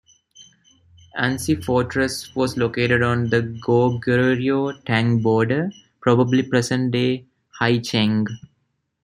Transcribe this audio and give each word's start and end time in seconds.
Ansi 1.19 1.63
Fortress 1.63 2.33
was 2.35 2.57
located 2.57 3.03
on 3.03 3.29
the 3.29 3.41
Goguryeo-Tang 3.63 5.19
border, 5.21 5.69
probably 6.01 6.41
present-day 6.41 7.27
Haicheng. 7.61 8.25